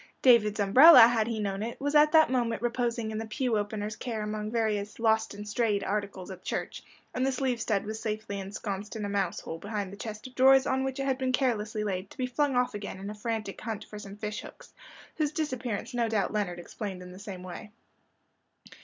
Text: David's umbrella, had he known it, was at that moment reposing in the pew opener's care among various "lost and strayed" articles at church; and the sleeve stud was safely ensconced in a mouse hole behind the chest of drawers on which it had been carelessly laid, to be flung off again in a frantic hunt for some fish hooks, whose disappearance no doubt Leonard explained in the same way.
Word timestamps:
David's 0.23 0.59
umbrella, 0.59 1.01
had 1.01 1.27
he 1.27 1.39
known 1.39 1.61
it, 1.61 1.79
was 1.79 1.93
at 1.93 2.11
that 2.11 2.31
moment 2.31 2.63
reposing 2.63 3.11
in 3.11 3.19
the 3.19 3.27
pew 3.27 3.55
opener's 3.55 3.95
care 3.95 4.23
among 4.23 4.49
various 4.49 4.97
"lost 4.97 5.35
and 5.35 5.47
strayed" 5.47 5.83
articles 5.83 6.31
at 6.31 6.41
church; 6.43 6.81
and 7.13 7.23
the 7.23 7.31
sleeve 7.31 7.61
stud 7.61 7.85
was 7.85 7.99
safely 7.99 8.39
ensconced 8.39 8.95
in 8.95 9.05
a 9.05 9.09
mouse 9.09 9.41
hole 9.41 9.59
behind 9.59 9.93
the 9.93 9.97
chest 9.97 10.25
of 10.25 10.33
drawers 10.33 10.65
on 10.65 10.83
which 10.83 10.99
it 10.99 11.05
had 11.05 11.19
been 11.19 11.31
carelessly 11.31 11.83
laid, 11.83 12.09
to 12.09 12.17
be 12.17 12.25
flung 12.25 12.55
off 12.55 12.73
again 12.73 12.97
in 12.99 13.11
a 13.11 13.13
frantic 13.13 13.61
hunt 13.61 13.83
for 13.85 13.99
some 13.99 14.15
fish 14.15 14.41
hooks, 14.41 14.73
whose 15.17 15.31
disappearance 15.31 15.93
no 15.93 16.09
doubt 16.09 16.33
Leonard 16.33 16.57
explained 16.57 17.03
in 17.03 17.11
the 17.11 17.19
same 17.19 17.43
way. 17.43 17.69